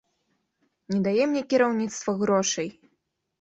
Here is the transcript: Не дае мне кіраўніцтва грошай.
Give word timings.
Не 0.93 1.01
дае 1.07 1.23
мне 1.33 1.43
кіраўніцтва 1.51 2.17
грошай. 2.23 2.73